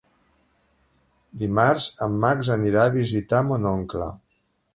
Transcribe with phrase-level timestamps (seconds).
[1.43, 4.11] Dimarts en Max anirà a visitar mon oncle.